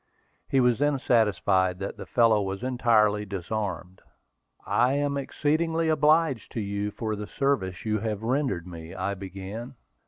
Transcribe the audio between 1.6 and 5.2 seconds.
that the fellow was entirely disarmed. "I am